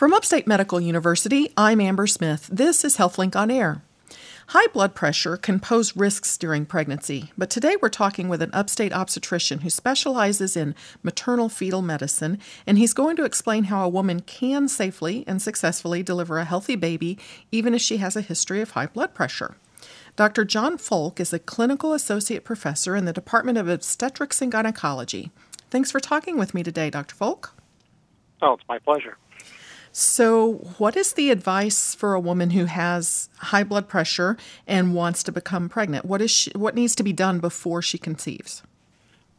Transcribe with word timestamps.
From 0.00 0.14
Upstate 0.14 0.46
Medical 0.46 0.80
University, 0.80 1.52
I'm 1.58 1.78
Amber 1.78 2.06
Smith. 2.06 2.48
This 2.50 2.86
is 2.86 2.96
HealthLink 2.96 3.36
on 3.36 3.50
Air. 3.50 3.82
High 4.46 4.68
blood 4.68 4.94
pressure 4.94 5.36
can 5.36 5.60
pose 5.60 5.94
risks 5.94 6.38
during 6.38 6.64
pregnancy, 6.64 7.32
but 7.36 7.50
today 7.50 7.76
we're 7.82 7.90
talking 7.90 8.30
with 8.30 8.40
an 8.40 8.48
upstate 8.54 8.94
obstetrician 8.94 9.58
who 9.58 9.68
specializes 9.68 10.56
in 10.56 10.74
maternal 11.02 11.50
fetal 11.50 11.82
medicine, 11.82 12.38
and 12.66 12.78
he's 12.78 12.94
going 12.94 13.14
to 13.16 13.26
explain 13.26 13.64
how 13.64 13.84
a 13.84 13.90
woman 13.90 14.20
can 14.20 14.68
safely 14.68 15.22
and 15.26 15.42
successfully 15.42 16.02
deliver 16.02 16.38
a 16.38 16.46
healthy 16.46 16.76
baby 16.76 17.18
even 17.52 17.74
if 17.74 17.82
she 17.82 17.98
has 17.98 18.16
a 18.16 18.22
history 18.22 18.62
of 18.62 18.70
high 18.70 18.86
blood 18.86 19.12
pressure. 19.12 19.56
Dr. 20.16 20.46
John 20.46 20.78
Folk 20.78 21.20
is 21.20 21.34
a 21.34 21.38
clinical 21.38 21.92
associate 21.92 22.42
professor 22.42 22.96
in 22.96 23.04
the 23.04 23.12
Department 23.12 23.58
of 23.58 23.68
Obstetrics 23.68 24.40
and 24.40 24.50
Gynecology. 24.50 25.30
Thanks 25.68 25.90
for 25.90 26.00
talking 26.00 26.38
with 26.38 26.54
me 26.54 26.62
today, 26.62 26.88
Dr. 26.88 27.14
Folk. 27.14 27.54
Oh, 28.40 28.54
it's 28.54 28.64
my 28.66 28.78
pleasure. 28.78 29.18
So, 30.00 30.52
what 30.78 30.96
is 30.96 31.12
the 31.12 31.30
advice 31.30 31.94
for 31.94 32.14
a 32.14 32.20
woman 32.20 32.48
who 32.50 32.64
has 32.64 33.28
high 33.36 33.64
blood 33.64 33.86
pressure 33.86 34.38
and 34.66 34.94
wants 34.94 35.22
to 35.24 35.30
become 35.30 35.68
pregnant? 35.68 36.06
What 36.06 36.22
is 36.22 36.30
she, 36.30 36.50
what 36.52 36.74
needs 36.74 36.94
to 36.94 37.02
be 37.02 37.12
done 37.12 37.38
before 37.38 37.82
she 37.82 37.98
conceives? 37.98 38.62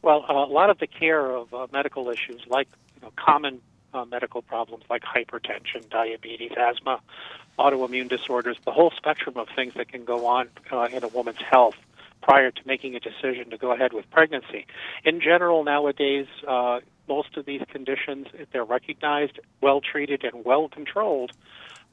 Well, 0.03 0.23
a 0.29 0.33
lot 0.33 0.69
of 0.69 0.77
the 0.77 0.85
care 0.85 1.31
of 1.31 1.51
uh, 1.51 1.65
medical 1.73 2.11
issues, 2.11 2.43
like 2.45 2.67
you 2.95 3.01
know, 3.01 3.11
common 3.15 3.59
uh, 3.95 4.05
medical 4.05 4.43
problems 4.43 4.83
like 4.87 5.01
hypertension, 5.01 5.89
diabetes, 5.89 6.51
asthma, 6.55 7.01
autoimmune 7.57 8.07
disorders, 8.07 8.57
the 8.63 8.71
whole 8.71 8.91
spectrum 8.91 9.37
of 9.37 9.47
things 9.55 9.73
that 9.73 9.87
can 9.87 10.05
go 10.05 10.27
on 10.27 10.47
uh, 10.71 10.87
in 10.93 11.03
a 11.03 11.07
woman's 11.07 11.41
health 11.41 11.75
prior 12.21 12.51
to 12.51 12.61
making 12.67 12.95
a 12.95 12.99
decision 12.99 13.49
to 13.49 13.57
go 13.57 13.71
ahead 13.71 13.93
with 13.93 14.07
pregnancy. 14.11 14.67
In 15.03 15.21
general, 15.21 15.63
nowadays, 15.63 16.27
uh, 16.47 16.81
most 17.07 17.37
of 17.37 17.45
these 17.45 17.61
conditions, 17.69 18.27
if 18.33 18.49
they're 18.51 18.65
recognized, 18.65 19.39
well 19.61 19.81
treated, 19.81 20.23
and 20.23 20.45
well 20.45 20.69
controlled 20.69 21.31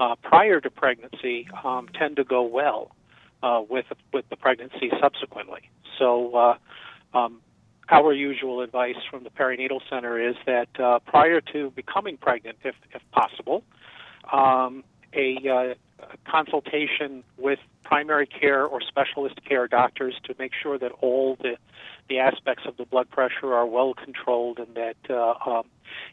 uh, 0.00 0.14
prior 0.22 0.60
to 0.60 0.70
pregnancy, 0.70 1.48
um, 1.64 1.88
tend 1.98 2.16
to 2.16 2.24
go 2.24 2.42
well 2.42 2.90
uh, 3.42 3.62
with 3.68 3.86
with 4.12 4.28
the 4.28 4.36
pregnancy 4.36 4.90
subsequently. 5.00 5.70
So. 5.98 6.34
Uh, 6.34 6.56
um, 7.14 7.40
our 7.90 8.12
usual 8.12 8.60
advice 8.60 8.96
from 9.10 9.24
the 9.24 9.30
perinatal 9.30 9.80
center 9.88 10.20
is 10.20 10.36
that 10.44 10.68
uh, 10.78 10.98
prior 11.06 11.40
to 11.40 11.70
becoming 11.70 12.18
pregnant, 12.18 12.58
if, 12.62 12.74
if 12.92 13.00
possible, 13.12 13.64
um, 14.30 14.84
a, 15.14 15.36
uh, 15.48 15.74
consultation 16.26 17.24
with 17.36 17.58
primary 17.84 18.26
care 18.26 18.64
or 18.64 18.80
specialist 18.80 19.42
care 19.44 19.66
doctors 19.66 20.14
to 20.24 20.34
make 20.38 20.52
sure 20.62 20.78
that 20.78 20.92
all 21.00 21.36
the 21.40 21.56
the 22.08 22.18
aspects 22.18 22.64
of 22.66 22.76
the 22.78 22.86
blood 22.86 23.10
pressure 23.10 23.52
are 23.52 23.66
well 23.66 23.92
controlled 23.92 24.58
and 24.58 24.74
that 24.74 24.96
uh, 25.10 25.34
um, 25.46 25.64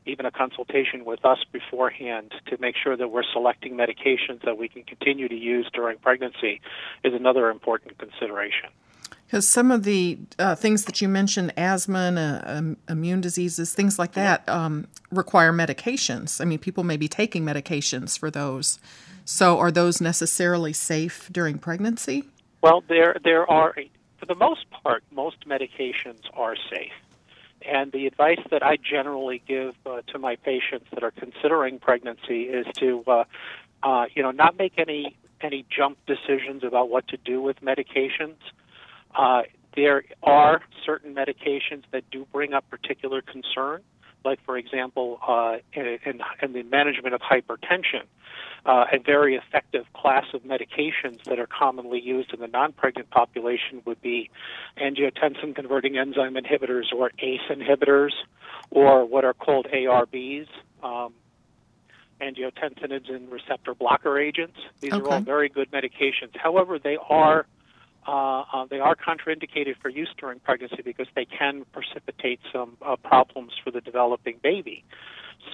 even 0.06 0.26
a 0.26 0.32
consultation 0.32 1.06
with 1.06 1.24
us 1.26 1.40
beforehand 1.52 2.34
to 2.48 2.58
make 2.60 2.76
sure 2.82 2.98
that 2.98 3.10
we're 3.10 3.24
selecting 3.32 3.76
medications 3.76 4.44
that 4.44 4.58
we 4.58 4.68
can 4.68 4.84
continue 4.84 5.28
to 5.30 5.36
use 5.36 5.70
during 5.74 5.98
pregnancy 5.98 6.60
is 7.04 7.14
another 7.14 7.50
important 7.50 7.98
consideration. 7.98 8.70
Because 9.26 9.48
some 9.48 9.72
of 9.72 9.84
the 9.84 10.20
uh, 10.38 10.56
things 10.56 10.86
that 10.86 11.02
you 11.02 11.08
mentioned, 11.08 11.52
asthma 11.58 12.00
and 12.00 12.20
uh, 12.20 12.42
um, 12.46 12.78
immune 12.88 13.22
diseases, 13.22 13.74
things 13.74 13.98
like 13.98 14.14
that, 14.14 14.48
um, 14.48 14.88
require 15.12 15.52
medications. 15.52 16.40
I 16.40 16.46
mean, 16.46 16.60
people 16.60 16.84
may 16.84 16.98
be 16.98 17.08
taking 17.08 17.44
medications 17.44 18.20
for 18.20 18.30
those. 18.30 18.80
So, 19.26 19.58
are 19.60 19.72
those 19.72 20.00
necessarily 20.00 20.72
safe 20.72 21.30
during 21.32 21.58
pregnancy? 21.58 22.24
Well, 22.62 22.84
there 22.88 23.18
there 23.24 23.50
are 23.50 23.74
for 24.18 24.34
the 24.34 24.36
most 24.36 24.70
part, 24.72 25.04
most 25.12 25.48
medications 25.48 26.22
are 26.34 26.56
safe. 26.56 26.92
And 27.62 27.92
the 27.92 28.06
advice 28.06 28.40
that 28.52 28.64
I 28.64 28.78
generally 28.78 29.42
give 29.48 29.76
uh, 29.86 30.02
to 30.08 30.20
my 30.20 30.36
patients 30.36 30.86
that 30.94 31.04
are 31.04 31.12
considering 31.12 31.80
pregnancy 31.80 32.44
is 32.44 32.68
to, 32.78 33.04
uh, 33.08 33.24
uh, 33.82 34.06
you 34.14 34.22
know, 34.22 34.32
not 34.32 34.58
make 34.58 34.74
any 34.78 35.16
any 35.42 35.66
jump 35.70 35.98
decisions 36.06 36.64
about 36.64 36.90
what 36.90 37.08
to 37.10 37.18
do 37.18 37.42
with 37.42 37.60
medications. 37.62 38.38
Uh, 39.14 39.44
there 39.76 40.04
are 40.24 40.62
certain 40.86 41.14
medications 41.14 41.84
that 41.92 42.10
do 42.10 42.26
bring 42.32 42.54
up 42.54 42.68
particular 42.70 43.22
concern, 43.22 43.82
like, 44.26 44.44
for 44.46 44.58
example, 44.58 45.20
uh, 45.26 45.58
in, 45.74 46.00
in 46.42 46.54
the 46.54 46.64
management 46.64 47.14
of 47.14 47.22
hypertension 47.22 48.04
uh, 48.66 48.86
a 48.92 49.00
very 49.00 49.36
effective 49.36 49.86
class 49.94 50.26
of 50.34 50.42
medications 50.44 51.24
that 51.26 51.40
are 51.40 51.48
commonly 51.48 52.02
used 52.02 52.34
in 52.34 52.40
the 52.40 52.48
non-pregnant 52.48 53.10
population 53.12 53.82
would 53.86 54.02
be 54.02 54.30
angiotensin 54.78 55.56
converting 55.56 55.98
enzyme 55.98 56.34
inhibitors 56.34 56.92
or 56.96 57.12
ACE 57.20 57.42
inhibitors 57.50 58.12
or 58.72 59.06
what 59.06 59.24
are 59.24 59.34
called 59.34 59.68
ARBs. 59.72 60.48
Um, 60.82 61.14
angiotensin 62.22 63.30
receptor 63.30 63.76
blocker 63.76 64.18
agents. 64.18 64.58
These 64.80 64.94
okay. 64.94 65.02
are 65.02 65.10
all 65.10 65.20
very 65.20 65.50
good 65.50 65.70
medications. 65.72 66.36
However, 66.36 66.80
they 66.80 66.98
are 67.10 67.46
uh, 68.08 68.42
uh, 68.42 68.66
they 68.70 68.80
are 68.80 68.96
contraindicated 68.96 69.76
for 69.82 69.90
use 69.90 70.10
during 70.20 70.40
pregnancy 70.40 70.82
because 70.84 71.08
they 71.16 71.26
can 71.26 71.66
precipitate 71.74 72.40
some 72.54 72.78
uh, 72.86 72.96
problems 72.98 73.52
for 73.64 73.72
the 73.72 73.82
developing 73.82 74.40
baby. 74.44 74.84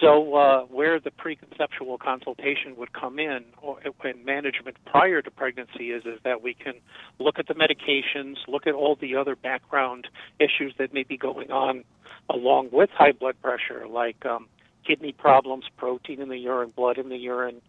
So, 0.00 0.34
uh, 0.34 0.62
where 0.62 0.98
the 1.00 1.10
preconceptual 1.10 1.98
consultation 1.98 2.76
would 2.76 2.92
come 2.92 3.18
in, 3.18 3.44
or 3.60 3.78
in 4.04 4.24
management 4.24 4.76
prior 4.86 5.20
to 5.20 5.30
pregnancy, 5.30 5.90
is 5.90 6.04
is 6.06 6.18
that 6.24 6.42
we 6.42 6.54
can 6.54 6.74
look 7.18 7.38
at 7.38 7.46
the 7.46 7.54
medications, 7.54 8.36
look 8.48 8.66
at 8.66 8.74
all 8.74 8.96
the 8.96 9.16
other 9.16 9.36
background 9.36 10.08
issues 10.38 10.74
that 10.78 10.94
may 10.94 11.02
be 11.02 11.16
going 11.16 11.50
on 11.50 11.84
along 12.30 12.70
with 12.72 12.88
high 12.90 13.12
blood 13.12 13.36
pressure, 13.42 13.86
like 13.88 14.24
um, 14.24 14.46
kidney 14.86 15.12
problems, 15.12 15.64
protein 15.76 16.20
in 16.20 16.28
the 16.28 16.38
urine, 16.38 16.72
blood 16.74 16.98
in 16.98 17.08
the 17.08 17.16
urine, 17.16 17.60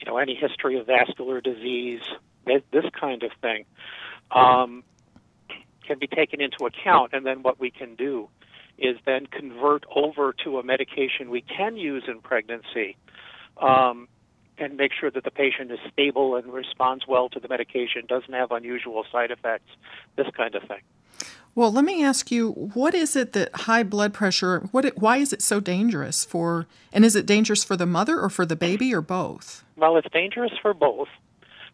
you 0.00 0.06
know, 0.06 0.18
any 0.18 0.34
history 0.34 0.78
of 0.78 0.86
vascular 0.86 1.40
disease, 1.40 2.00
this 2.46 2.84
kind 2.98 3.22
of 3.22 3.30
thing, 3.40 3.64
um, 4.30 4.82
can 5.86 5.98
be 5.98 6.06
taken 6.06 6.40
into 6.40 6.66
account. 6.66 7.12
And 7.12 7.24
then 7.24 7.42
what 7.42 7.60
we 7.60 7.70
can 7.70 7.94
do 7.94 8.28
is 8.78 8.96
then 9.06 9.26
convert 9.26 9.84
over 9.94 10.34
to 10.44 10.58
a 10.58 10.62
medication 10.62 11.30
we 11.30 11.40
can 11.40 11.76
use 11.76 12.04
in 12.08 12.20
pregnancy 12.20 12.96
um, 13.56 14.08
and 14.58 14.76
make 14.76 14.92
sure 14.98 15.10
that 15.10 15.24
the 15.24 15.30
patient 15.30 15.70
is 15.70 15.78
stable 15.92 16.36
and 16.36 16.52
responds 16.52 17.06
well 17.06 17.28
to 17.30 17.40
the 17.40 17.48
medication, 17.48 18.04
doesn't 18.06 18.32
have 18.32 18.50
unusual 18.50 19.04
side 19.10 19.30
effects, 19.30 19.70
this 20.16 20.26
kind 20.36 20.54
of 20.54 20.62
thing. 20.64 20.80
Well, 21.54 21.72
let 21.72 21.86
me 21.86 22.04
ask 22.04 22.30
you, 22.30 22.50
what 22.50 22.94
is 22.94 23.16
it 23.16 23.32
that 23.32 23.54
high 23.54 23.82
blood 23.82 24.12
pressure, 24.12 24.68
what 24.72 24.84
it, 24.84 24.98
why 24.98 25.16
is 25.16 25.32
it 25.32 25.40
so 25.40 25.58
dangerous 25.58 26.22
for, 26.22 26.66
and 26.92 27.02
is 27.02 27.16
it 27.16 27.24
dangerous 27.24 27.64
for 27.64 27.78
the 27.78 27.86
mother 27.86 28.20
or 28.20 28.28
for 28.28 28.44
the 28.44 28.56
baby 28.56 28.94
or 28.94 29.00
both? 29.00 29.64
Well, 29.74 29.96
it's 29.96 30.08
dangerous 30.12 30.52
for 30.60 30.74
both. 30.74 31.08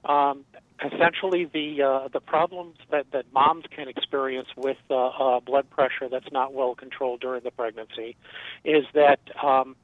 Um, 0.04 0.44
essentially 0.84 1.44
the 1.44 1.82
uh, 1.82 2.08
the 2.12 2.20
problems 2.20 2.76
that, 2.90 3.06
that 3.12 3.24
moms 3.32 3.64
can 3.74 3.88
experience 3.88 4.48
with 4.56 4.78
uh, 4.90 5.08
uh, 5.08 5.40
blood 5.40 5.68
pressure 5.70 6.08
that's 6.10 6.30
not 6.32 6.52
well 6.52 6.74
controlled 6.74 7.20
during 7.20 7.42
the 7.42 7.50
pregnancy 7.50 8.16
is 8.64 8.84
that 8.94 9.20
um, 9.42 9.76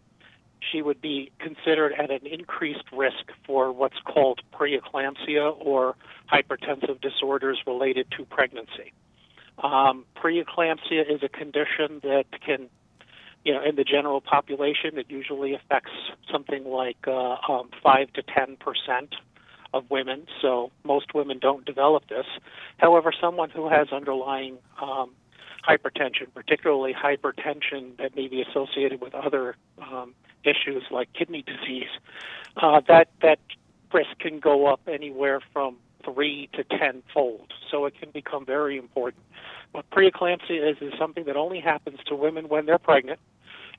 she 0.61 0.83
would 0.83 1.01
be 1.01 1.31
considered 1.39 1.93
at 1.93 2.11
an 2.11 2.27
increased 2.27 2.85
risk 2.93 3.31
for 3.47 3.73
what's 3.73 3.99
called 4.05 4.41
preeclampsia 4.53 5.55
or 5.59 5.97
hypertensive 6.33 7.01
disorders 7.01 7.59
related 7.67 8.07
to 8.17 8.25
pregnancy. 8.25 8.93
Um, 9.63 10.05
preeclampsia 10.17 11.11
is 11.11 11.23
a 11.23 11.29
condition 11.29 12.01
that 12.03 12.27
can 12.45 12.69
you 13.45 13.55
know, 13.55 13.63
in 13.65 13.77
the 13.77 13.85
general 13.85 14.21
population, 14.21 14.99
it 14.99 15.07
usually 15.09 15.55
affects 15.55 15.93
something 16.31 16.65
like 16.65 16.99
uh, 17.07 17.37
um, 17.49 17.71
five 17.83 18.13
to 18.15 18.23
ten 18.23 18.57
percent 18.57 19.15
of 19.75 19.91
women, 19.91 20.27
so 20.41 20.71
most 20.85 21.15
women 21.15 21.39
don't 21.39 21.65
develop 21.65 22.09
this. 22.09 22.27
However, 22.79 23.13
someone 23.19 23.51
who 23.51 23.69
has 23.69 23.89
underlying 23.93 24.59
um, 24.81 25.11
hypertension, 25.69 26.33
particularly 26.35 26.95
hypertension 26.95 27.97
that 27.99 28.17
may 28.17 28.29
be 28.29 28.43
associated 28.43 29.01
with 29.01 29.15
other 29.15 29.57
um, 29.81 30.15
issues 30.45 30.83
like 30.91 31.13
kidney 31.13 31.43
disease, 31.43 31.91
uh, 32.57 32.81
that 32.89 33.09
that 33.23 33.39
risk 33.93 34.19
can 34.19 34.39
go 34.39 34.67
up 34.67 34.81
anywhere 34.87 35.41
from 35.53 35.77
three 36.05 36.49
to 36.55 36.65
tenfold. 36.65 37.53
So 37.71 37.87
it 37.87 37.95
can 37.99 38.11
become 38.11 38.45
very 38.47 38.79
important. 38.79 39.23
What 39.73 39.89
preeclampsia 39.91 40.71
is 40.73 40.77
is 40.81 40.93
something 40.99 41.25
that 41.25 41.37
only 41.37 41.61
happens 41.61 41.99
to 42.07 42.15
women 42.15 42.49
when 42.49 42.67
they're 42.67 42.79
pregnant. 42.79 43.21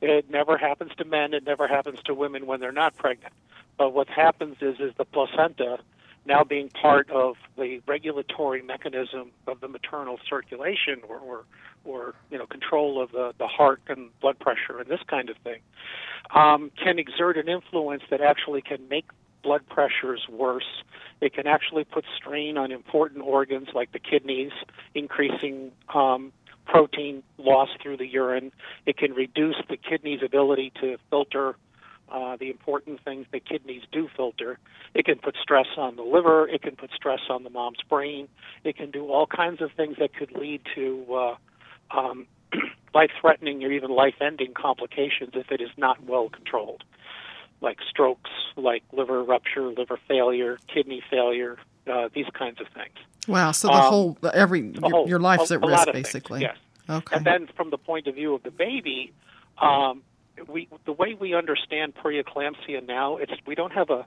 It 0.01 0.29
never 0.29 0.57
happens 0.57 0.91
to 0.97 1.05
men. 1.05 1.33
It 1.33 1.45
never 1.45 1.67
happens 1.67 1.99
to 2.05 2.13
women 2.13 2.45
when 2.45 2.59
they're 2.59 2.71
not 2.71 2.95
pregnant. 2.95 3.33
But 3.77 3.93
what 3.93 4.07
happens 4.09 4.57
is 4.61 4.79
is 4.79 4.93
the 4.97 5.05
placenta 5.05 5.79
now 6.25 6.43
being 6.43 6.69
part 6.69 7.09
of 7.09 7.35
the 7.57 7.81
regulatory 7.87 8.61
mechanism 8.61 9.31
of 9.47 9.61
the 9.61 9.67
maternal 9.67 10.19
circulation 10.29 11.01
or, 11.07 11.17
or, 11.17 11.45
or 11.85 12.15
you 12.29 12.37
know 12.37 12.45
control 12.45 13.01
of 13.01 13.11
the, 13.11 13.33
the 13.39 13.47
heart 13.47 13.81
and 13.87 14.09
blood 14.19 14.37
pressure 14.39 14.79
and 14.79 14.89
this 14.89 14.99
kind 15.07 15.29
of 15.29 15.37
thing 15.37 15.59
um, 16.35 16.71
can 16.81 16.99
exert 16.99 17.37
an 17.37 17.49
influence 17.49 18.03
that 18.09 18.21
actually 18.21 18.61
can 18.61 18.87
make 18.89 19.05
blood 19.41 19.61
pressures 19.69 20.27
worse. 20.29 20.83
It 21.21 21.33
can 21.33 21.47
actually 21.47 21.83
put 21.83 22.05
strain 22.15 22.57
on 22.57 22.71
important 22.71 23.23
organs 23.23 23.69
like 23.73 23.91
the 23.91 23.99
kidneys, 23.99 24.51
increasing 24.93 25.71
um, 25.93 26.31
protein 26.69 27.23
loss 27.37 27.69
through 27.81 27.97
the 27.97 28.05
urine. 28.05 28.51
It 28.85 28.97
can 28.97 29.13
reduce 29.13 29.55
the 29.69 29.77
kidney's 29.77 30.21
ability 30.23 30.71
to 30.81 30.97
filter 31.09 31.55
uh, 32.11 32.37
the 32.37 32.49
important 32.49 33.03
things 33.03 33.25
that 33.31 33.47
kidneys 33.47 33.83
do 33.91 34.07
filter. 34.15 34.57
It 34.93 35.05
can 35.05 35.17
put 35.19 35.35
stress 35.41 35.67
on 35.77 35.95
the 35.95 36.03
liver. 36.03 36.47
It 36.47 36.61
can 36.61 36.75
put 36.75 36.91
stress 36.91 37.19
on 37.29 37.43
the 37.43 37.49
mom's 37.49 37.81
brain. 37.87 38.27
It 38.63 38.77
can 38.77 38.91
do 38.91 39.09
all 39.09 39.27
kinds 39.27 39.61
of 39.61 39.71
things 39.73 39.97
that 39.99 40.15
could 40.15 40.31
lead 40.31 40.61
to 40.75 41.05
uh, 41.13 41.35
um, 41.97 42.27
life-threatening 42.93 43.63
or 43.63 43.71
even 43.71 43.91
life-ending 43.91 44.53
complications 44.53 45.31
if 45.33 45.51
it 45.51 45.61
is 45.61 45.69
not 45.77 46.03
well 46.03 46.29
controlled, 46.29 46.83
like 47.61 47.77
strokes, 47.87 48.31
like 48.57 48.83
liver 48.91 49.23
rupture, 49.23 49.67
liver 49.67 49.99
failure, 50.07 50.57
kidney 50.73 51.03
failure, 51.09 51.57
uh, 51.91 52.09
these 52.13 52.27
kinds 52.33 52.59
of 52.59 52.67
things. 52.73 52.95
Wow! 53.27 53.51
So 53.51 53.67
the 53.67 53.73
um, 53.73 53.83
whole 53.83 54.17
every 54.33 54.61
your, 54.61 54.89
whole, 54.89 55.09
your 55.09 55.19
life's 55.19 55.51
a, 55.51 55.55
at 55.55 55.65
risk, 55.65 55.91
basically. 55.91 56.39
Things, 56.39 56.51
yes. 56.53 56.97
Okay. 56.97 57.15
And 57.17 57.25
then 57.25 57.47
from 57.55 57.69
the 57.69 57.77
point 57.77 58.07
of 58.07 58.15
view 58.15 58.33
of 58.33 58.43
the 58.43 58.51
baby, 58.51 59.13
um, 59.59 60.01
we 60.47 60.67
the 60.85 60.93
way 60.93 61.15
we 61.19 61.33
understand 61.33 61.93
preeclampsia 61.95 62.85
now, 62.87 63.17
it's 63.17 63.33
we 63.45 63.55
don't 63.55 63.73
have 63.73 63.89
a, 63.89 64.05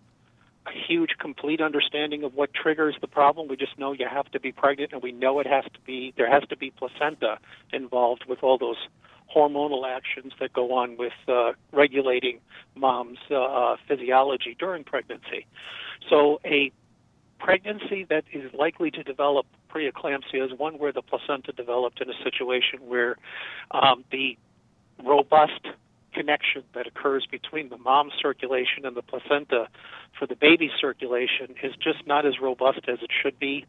a 0.67 0.73
huge 0.89 1.11
complete 1.19 1.61
understanding 1.61 2.25
of 2.25 2.35
what 2.35 2.53
triggers 2.55 2.97
the 3.01 3.07
problem. 3.07 3.49
We 3.49 3.57
just 3.57 3.79
know 3.79 3.93
you 3.93 4.07
have 4.09 4.31
to 4.33 4.41
be 4.41 4.53
pregnant, 4.53 4.93
and 4.93 5.03
we 5.03 5.13
know 5.13 5.39
it 5.41 5.47
has 5.47 5.65
to 5.65 5.81
be 5.87 6.13
there 6.17 6.31
has 6.31 6.43
to 6.49 6.57
be 6.57 6.71
placenta 6.71 7.39
involved 7.73 8.25
with 8.29 8.43
all 8.43 8.59
those 8.59 8.89
hormonal 9.35 9.89
actions 9.89 10.33
that 10.41 10.53
go 10.53 10.75
on 10.75 10.97
with 10.97 11.13
uh, 11.27 11.53
regulating 11.73 12.39
mom's 12.75 13.19
uh, 13.31 13.37
uh 13.37 13.77
physiology 13.89 14.57
during 14.59 14.85
pregnancy. 14.85 15.47
So 16.11 16.41
a 16.45 16.73
pregnancy 17.43 18.07
that 18.09 18.25
is 18.33 18.53
likely 18.55 18.91
to 18.91 19.03
develop 19.03 19.47
preeclampsia 19.75 20.47
is 20.47 20.59
one 20.59 20.79
where 20.79 20.93
the 20.93 21.03
placenta 21.03 21.53
developed 21.53 22.01
in 22.01 22.09
a 22.09 22.23
situation 22.23 22.79
where 22.87 23.17
um, 23.73 24.05
the 24.13 24.39
robust 25.05 25.67
connection 26.13 26.63
that 26.75 26.87
occurs 26.87 27.27
between 27.31 27.69
the 27.69 27.79
mom's 27.79 28.13
circulation 28.21 28.85
and 28.85 28.97
the 28.97 29.03
placenta 29.03 29.67
for 30.19 30.27
the 30.27 30.37
baby's 30.37 30.71
circulation 30.81 31.55
is 31.63 31.73
just 31.83 32.07
not 32.07 32.27
as 32.27 32.35
robust 32.41 32.81
as 32.87 32.99
it 33.03 33.11
should 33.23 33.39
be. 33.39 33.65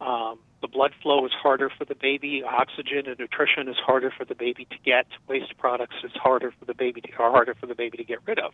Um, 0.00 0.38
the 0.60 0.68
blood 0.68 0.92
flow 1.00 1.24
is 1.24 1.32
harder 1.32 1.70
for 1.70 1.84
the 1.84 1.94
baby. 1.94 2.42
Oxygen 2.42 3.04
and 3.06 3.18
nutrition 3.18 3.68
is 3.68 3.76
harder 3.76 4.10
for 4.10 4.24
the 4.24 4.34
baby 4.34 4.66
to 4.70 4.76
get. 4.84 5.06
Waste 5.28 5.56
products 5.56 5.96
is 6.04 6.12
harder 6.14 6.52
for 6.58 6.64
the 6.66 6.74
baby 6.74 7.00
to, 7.00 7.12
are 7.18 7.30
harder 7.30 7.54
for 7.54 7.66
the 7.66 7.74
baby 7.74 7.96
to 7.96 8.04
get 8.04 8.18
rid 8.26 8.38
of. 8.38 8.52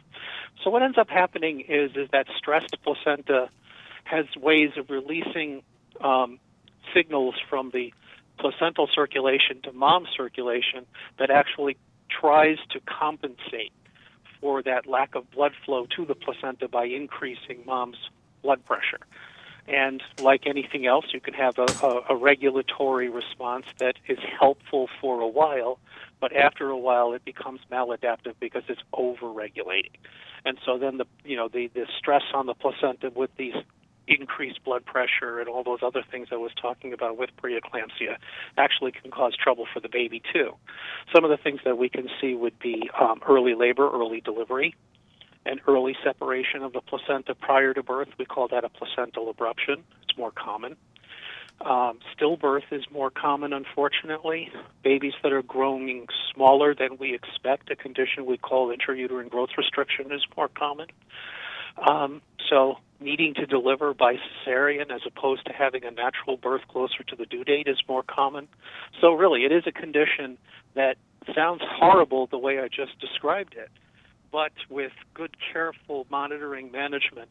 So 0.63 0.71
what 0.71 0.83
ends 0.83 0.99
up 0.99 1.09
happening 1.09 1.65
is 1.69 1.93
is 1.97 2.09
that 2.13 2.27
stressed 2.37 2.77
placenta 2.85 3.49
has 4.05 4.27
ways 4.37 4.71
of 4.77 4.91
releasing 4.91 5.63
um, 6.01 6.39
signals 6.95 7.35
from 7.49 7.71
the 7.73 7.93
placental 8.39 8.89
circulation 8.93 9.61
to 9.63 9.73
mom's 9.73 10.09
circulation 10.17 10.87
that 11.19 11.31
actually 11.31 11.77
tries 12.09 12.59
to 12.71 12.81
compensate 12.81 13.73
for 14.41 14.63
that 14.63 14.87
lack 14.87 15.15
of 15.15 15.31
blood 15.31 15.53
flow 15.65 15.87
to 15.97 16.05
the 16.05 16.15
placenta 16.15 16.69
by 16.69 16.85
increasing 16.85 17.63
mom's 17.65 17.97
blood 18.43 18.65
pressure. 18.65 18.99
And 19.69 20.03
like 20.19 20.43
anything 20.47 20.87
else, 20.87 21.07
you 21.15 21.21
can 21.21 21.35
have 21.35 21.57
a, 21.59 21.69
a, 21.81 22.01
a 22.11 22.17
regulatory 22.17 23.09
response 23.09 23.67
that 23.79 23.95
is 24.09 24.19
helpful 24.39 24.89
for 25.01 25.21
a 25.21 25.29
while, 25.29 25.79
but 26.21 26.35
after 26.35 26.69
a 26.69 26.77
while 26.77 27.13
it 27.13 27.25
becomes 27.25 27.61
maladaptive 27.71 28.35
because 28.41 28.65
it's 28.69 28.81
over-regulating. 28.93 29.93
And 30.45 30.59
so 30.67 30.79
then 30.79 30.99
the 30.99 31.05
you 31.25 31.37
know 31.37 31.49
the, 31.49 31.69
the 31.73 31.87
stress 31.97 32.23
on 32.35 32.47
the 32.47 32.55
placenta 32.55 33.11
with 33.15 33.31
these 33.37 33.55
increased 34.09 34.63
blood 34.65 34.85
pressure 34.85 35.39
and 35.39 35.49
all 35.49 35.63
those 35.63 35.81
other 35.83 36.03
things 36.11 36.29
I 36.33 36.37
was 36.37 36.53
talking 36.61 36.93
about 36.93 37.17
with 37.17 37.31
preeclampsia 37.43 38.17
actually 38.59 38.93
can 38.93 39.11
cause 39.11 39.37
trouble 39.37 39.67
for 39.73 39.81
the 39.81 39.89
baby 39.89 40.23
too. 40.33 40.55
Some 41.15 41.25
of 41.25 41.31
the 41.31 41.37
things 41.37 41.61
that 41.65 41.79
we 41.79 41.89
can 41.89 42.09
see 42.21 42.35
would 42.35 42.59
be 42.59 42.91
um, 43.01 43.21
early 43.29 43.55
labor, 43.55 43.91
early 43.91 44.21
delivery, 44.21 44.75
and 45.45 45.61
early 45.67 45.97
separation 46.05 46.63
of 46.63 46.73
the 46.73 46.81
placenta 46.81 47.35
prior 47.35 47.75
to 47.75 47.83
birth. 47.83 48.09
We 48.19 48.25
call 48.25 48.49
that 48.49 48.65
a 48.65 48.69
placental 48.69 49.33
abruption. 49.33 49.83
It's 50.03 50.17
more 50.17 50.31
common. 50.33 50.77
Um, 51.61 52.01
stillbirth 52.17 52.73
is 52.73 52.85
more 52.91 53.11
common, 53.11 53.53
unfortunately. 53.53 54.51
Babies 54.83 55.13
that 55.23 55.33
are 55.33 55.43
growing 55.43 56.07
smaller 56.35 56.75
than 56.75 56.97
we 56.99 57.15
expect, 57.15 57.71
a 57.71 57.77
condition 57.77 58.27
we 58.27 58.37
call 58.37 58.75
intrauterine 58.75 59.31
growth 59.31 59.51
restriction, 59.57 60.11
is 60.11 60.25
more 60.37 60.49
common. 60.49 60.89
Um, 61.89 62.21
so 62.49 62.79
needing 63.03 63.35
to 63.35 63.47
deliver 63.47 63.95
by 63.95 64.15
cesarean 64.15 64.91
as 64.91 65.03
opposed 65.07 65.45
to 65.47 65.53
having 65.53 65.85
a 65.85 65.91
natural 65.91 66.37
birth 66.37 66.63
closer 66.69 67.03
to 67.09 67.17
the 67.17 67.27
due 67.27 67.45
date 67.45 67.69
is 67.69 67.79
more 67.89 68.03
common. 68.03 68.49
So 69.01 69.13
really, 69.13 69.45
it 69.45 69.53
is 69.53 69.65
a 69.67 69.73
condition 69.73 70.39
that 70.75 70.97
sounds 71.35 71.63
horrible 71.65 72.27
the 72.27 72.39
way 72.39 72.59
I 72.59 72.69
just 72.69 72.99
described 73.01 73.55
it, 73.57 73.71
but 74.31 74.53
with 74.71 74.93
good, 75.15 75.37
careful 75.53 76.07
monitoring 76.11 76.73
management, 76.73 77.31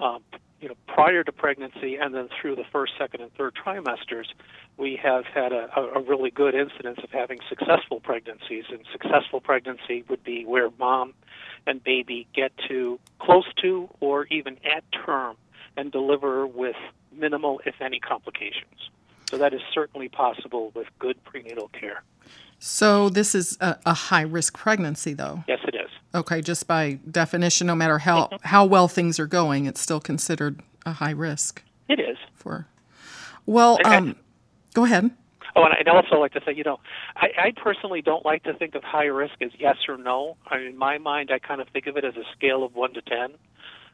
um, 0.00 0.22
you 0.60 0.68
know, 0.68 0.74
prior 0.86 1.24
to 1.24 1.32
pregnancy 1.32 1.96
and 1.96 2.14
then 2.14 2.28
through 2.40 2.56
the 2.56 2.64
first, 2.70 2.92
second, 2.98 3.22
and 3.22 3.32
third 3.34 3.54
trimesters, 3.54 4.26
we 4.76 4.98
have 5.02 5.24
had 5.24 5.52
a, 5.52 5.70
a 5.78 6.00
really 6.02 6.30
good 6.30 6.54
incidence 6.54 6.98
of 7.02 7.10
having 7.10 7.38
successful 7.48 8.00
pregnancies. 8.00 8.64
And 8.70 8.80
successful 8.92 9.40
pregnancy 9.40 10.04
would 10.08 10.22
be 10.22 10.44
where 10.44 10.70
mom 10.78 11.14
and 11.66 11.82
baby 11.82 12.26
get 12.34 12.52
to 12.68 12.98
close 13.18 13.46
to 13.62 13.88
or 14.00 14.26
even 14.26 14.58
at 14.64 14.84
term 15.04 15.36
and 15.76 15.90
deliver 15.90 16.46
with 16.46 16.76
minimal, 17.12 17.60
if 17.64 17.80
any, 17.80 17.98
complications. 17.98 18.90
So 19.30 19.38
that 19.38 19.54
is 19.54 19.60
certainly 19.72 20.08
possible 20.08 20.72
with 20.74 20.88
good 20.98 21.22
prenatal 21.24 21.68
care. 21.68 22.02
So 22.58 23.08
this 23.08 23.34
is 23.34 23.56
a, 23.60 23.78
a 23.86 23.94
high 23.94 24.22
risk 24.22 24.58
pregnancy, 24.58 25.14
though. 25.14 25.44
Yes. 25.48 25.59
Okay, 26.14 26.40
just 26.40 26.66
by 26.66 26.98
definition, 27.08 27.66
no 27.66 27.74
matter 27.74 27.98
how 27.98 28.24
mm-hmm. 28.24 28.36
how 28.42 28.64
well 28.64 28.88
things 28.88 29.20
are 29.20 29.26
going, 29.26 29.66
it's 29.66 29.80
still 29.80 30.00
considered 30.00 30.60
a 30.84 30.92
high 30.92 31.12
risk. 31.12 31.62
It 31.88 32.00
is. 32.00 32.16
For 32.34 32.66
well, 33.46 33.78
um, 33.84 34.16
go 34.74 34.84
ahead. 34.84 35.10
Oh, 35.56 35.64
and 35.64 35.74
I'd 35.74 35.88
also 35.88 36.16
like 36.16 36.32
to 36.32 36.40
say, 36.44 36.54
you 36.54 36.62
know, 36.62 36.78
I, 37.16 37.28
I 37.38 37.52
personally 37.56 38.02
don't 38.02 38.24
like 38.24 38.44
to 38.44 38.54
think 38.54 38.74
of 38.74 38.84
high 38.84 39.06
risk 39.06 39.34
as 39.42 39.50
yes 39.58 39.76
or 39.88 39.96
no. 39.96 40.36
I 40.46 40.58
mean, 40.58 40.66
in 40.68 40.78
my 40.78 40.98
mind, 40.98 41.30
I 41.32 41.38
kind 41.38 41.60
of 41.60 41.68
think 41.68 41.86
of 41.86 41.96
it 41.96 42.04
as 42.04 42.16
a 42.16 42.24
scale 42.36 42.62
of 42.62 42.74
one 42.74 42.94
to 42.94 43.02
ten, 43.02 43.34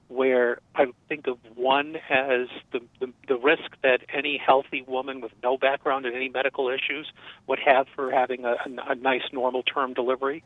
where 0.08 0.60
I 0.74 0.86
think 1.08 1.26
of 1.26 1.38
one 1.54 1.96
as 2.10 2.48
the, 2.72 2.80
the 3.00 3.12
the 3.28 3.36
risk 3.36 3.76
that 3.82 4.00
any 4.12 4.40
healthy 4.44 4.82
woman 4.82 5.20
with 5.20 5.32
no 5.42 5.56
background 5.56 6.06
in 6.06 6.14
any 6.14 6.28
medical 6.28 6.68
issues 6.68 7.10
would 7.46 7.58
have 7.64 7.86
for 7.94 8.10
having 8.10 8.44
a, 8.44 8.52
a, 8.52 8.90
a 8.90 8.94
nice 8.94 9.24
normal 9.32 9.62
term 9.62 9.94
delivery. 9.94 10.44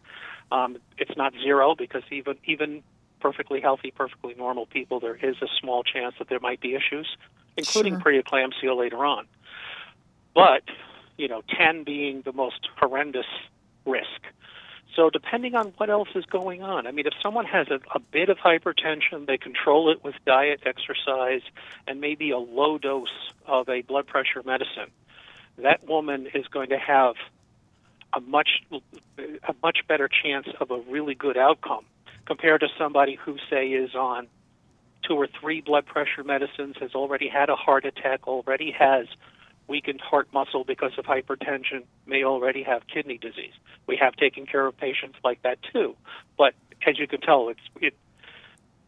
Um, 0.53 0.79
it's 0.99 1.17
not 1.17 1.33
zero 1.43 1.75
because 1.75 2.03
even 2.11 2.37
even 2.45 2.83
perfectly 3.21 3.61
healthy, 3.61 3.91
perfectly 3.91 4.35
normal 4.35 4.67
people, 4.67 4.99
there 4.99 5.17
is 5.17 5.37
a 5.43 5.47
small 5.61 5.83
chance 5.83 6.15
that 6.19 6.29
there 6.29 6.41
might 6.41 6.61
be 6.61 6.75
issues, 6.75 7.07
including 7.57 8.01
sure. 8.01 8.23
preeclampsia 8.23 8.77
later 8.77 9.05
on. 9.05 9.27
But 10.35 10.63
you 11.17 11.29
know, 11.29 11.43
10 11.59 11.85
being 11.85 12.23
the 12.25 12.33
most 12.33 12.69
horrendous 12.79 13.27
risk. 13.85 14.23
So 14.97 15.11
depending 15.11 15.55
on 15.55 15.73
what 15.77 15.91
else 15.91 16.09
is 16.15 16.25
going 16.25 16.63
on, 16.63 16.87
I 16.87 16.93
mean, 16.93 17.07
if 17.07 17.13
someone 17.23 17.45
has 17.45 17.69
a, 17.69 17.79
a 17.95 18.01
bit 18.01 18.29
of 18.29 18.39
hypertension, 18.39 19.27
they 19.27 19.37
control 19.37 19.91
it 19.91 20.03
with 20.03 20.15
diet, 20.27 20.63
exercise, 20.65 21.43
and 21.87 22.01
maybe 22.01 22.31
a 22.31 22.39
low 22.39 22.79
dose 22.79 23.33
of 23.47 23.69
a 23.69 23.83
blood 23.83 24.07
pressure 24.07 24.43
medicine. 24.45 24.91
That 25.59 25.87
woman 25.87 26.27
is 26.35 26.47
going 26.49 26.71
to 26.71 26.79
have 26.79 27.15
a 28.13 28.21
much 28.21 28.63
a 29.19 29.55
much 29.63 29.79
better 29.89 30.09
chance 30.09 30.49
of 30.61 30.71
a 30.71 30.79
really 30.91 31.15
good 31.15 31.37
outcome 31.37 31.85
compared 32.27 32.61
to 32.61 32.69
somebody 32.79 33.17
who 33.17 33.37
say 33.49 33.69
is 33.69 33.95
on 33.95 34.27
two 35.03 35.15
or 35.15 35.27
three 35.41 35.61
blood 35.61 35.87
pressure 35.87 36.23
medicines, 36.25 36.77
has 36.81 36.95
already 36.95 37.29
had 37.29 37.49
a 37.51 37.57
heart 37.57 37.85
attack, 37.85 38.27
already 38.27 38.71
has 38.71 39.07
weakened 39.67 40.01
heart 40.01 40.29
muscle 40.33 40.65
because 40.65 40.93
of 40.99 41.05
hypertension 41.05 41.85
may 42.07 42.25
already 42.25 42.63
have 42.63 42.87
kidney 42.87 43.19
disease. 43.19 43.53
We 43.87 43.97
have 43.97 44.15
taken 44.17 44.47
care 44.47 44.67
of 44.67 44.77
patients 44.77 45.19
like 45.25 45.43
that 45.43 45.59
too. 45.73 45.97
But 46.37 46.55
as 46.87 46.99
you 46.99 47.07
can 47.07 47.21
tell, 47.21 47.49
it's 47.49 47.61
it, 47.81 47.95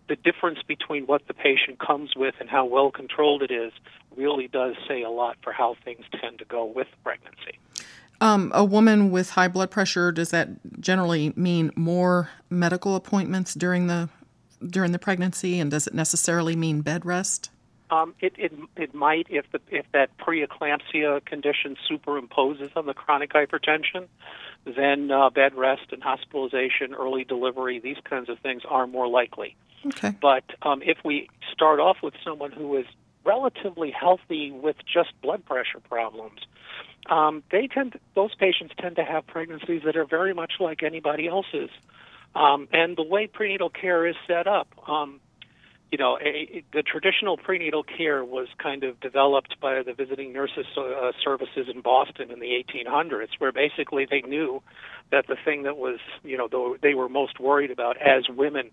the 0.09 0.17
difference 0.17 0.59
between 0.67 1.07
what 1.07 1.27
the 1.27 1.35
patient 1.35 1.79
comes 1.79 2.15
with 2.17 2.35
and 2.41 2.51
how 2.51 2.67
well 2.67 2.91
controlled 2.91 3.43
it 3.43 3.51
is 3.51 3.73
really 4.17 4.49
does 4.49 4.75
say 4.87 5.03
a 5.03 5.11
lot 5.11 5.37
for 5.43 5.53
how 5.53 5.77
things 5.85 6.05
tend 6.21 6.41
to 6.41 6.45
go 6.45 6.65
with 6.65 6.89
pregnancy. 7.05 7.59
Um, 8.23 8.53
a 8.55 8.65
woman 8.65 9.11
with 9.11 9.31
high 9.31 9.49
blood 9.49 9.73
pressure 9.73 10.13
does 10.13 10.31
that 10.31 10.49
generally 10.81 11.33
mean 11.35 11.73
more 11.75 12.31
medical 12.49 12.95
appointments 12.95 13.53
during 13.53 13.89
the 13.89 14.09
during 14.65 14.93
the 14.93 14.99
pregnancy, 15.01 15.59
and 15.59 15.73
does 15.73 15.89
it 15.89 15.95
necessarily 15.95 16.55
mean 16.55 16.83
bed 16.83 17.05
rest? 17.05 17.51
Um, 17.91 18.15
it, 18.21 18.33
it 18.39 18.53
it 18.77 18.95
might 18.95 19.27
if 19.29 19.51
the 19.51 19.61
if 19.73 19.87
that 19.91 20.17
preeclampsia 20.19 21.25
condition 21.25 21.77
superimposes 21.91 22.71
on 22.77 22.87
the 22.87 22.95
chronic 22.95 23.33
hypertension, 23.33 24.07
then 24.65 25.11
uh, 25.11 25.29
bed 25.31 25.57
rest 25.57 25.87
and 25.91 26.01
hospitalization, 26.01 26.95
early 26.95 27.25
delivery, 27.25 27.81
these 27.81 27.99
kinds 28.05 28.29
of 28.29 28.39
things 28.39 28.63
are 28.69 28.87
more 28.87 29.09
likely. 29.09 29.57
Okay. 29.85 30.15
But 30.23 30.45
um, 30.63 30.81
if 30.83 30.99
we 31.05 31.29
start 31.53 31.81
off 31.81 31.97
with 32.05 32.15
someone 32.25 32.53
who 32.53 32.77
is 32.77 32.87
relatively 33.25 33.91
healthy 33.91 34.53
with 34.53 34.77
just 34.87 35.11
blood 35.23 35.45
pressure 35.45 35.81
problems, 35.89 36.39
um, 37.07 37.43
they 37.51 37.67
tend 37.67 37.93
to, 37.93 38.01
those 38.15 38.35
patients 38.35 38.75
tend 38.79 38.97
to 38.97 39.05
have 39.05 39.27
pregnancies 39.27 39.83
that 39.85 39.97
are 39.97 40.05
very 40.05 40.35
much 40.35 40.55
like 40.61 40.83
anybody 40.83 41.29
else's. 41.29 41.71
Um, 42.35 42.69
and 42.73 42.97
the 42.97 43.03
way 43.03 43.27
prenatal 43.27 43.69
care 43.69 44.07
is 44.07 44.17
set 44.27 44.47
up, 44.47 44.69
um, 44.89 45.21
you 45.93 45.99
know, 45.99 46.19
a, 46.19 46.65
the 46.73 46.83
traditional 46.83 47.37
prenatal 47.37 47.85
care 47.85 48.25
was 48.25 48.49
kind 48.59 48.83
of 48.83 48.99
developed 49.01 49.61
by 49.61 49.83
the 49.83 49.93
visiting 49.93 50.33
nurses 50.33 50.65
uh, 50.77 51.13
services 51.23 51.69
in 51.73 51.83
Boston 51.83 52.31
in 52.31 52.41
the 52.41 52.65
1800s, 52.65 53.29
where 53.39 53.53
basically 53.53 54.07
they 54.11 54.23
knew 54.23 54.63
that 55.11 55.27
the 55.27 55.37
thing 55.45 55.65
that 55.65 55.77
was, 55.77 55.99
you 56.25 56.39
know, 56.39 56.79
they 56.81 56.95
were 56.95 57.11
most 57.11 57.39
worried 57.39 57.71
about 57.71 57.99
as 57.99 58.25
women 58.31 58.71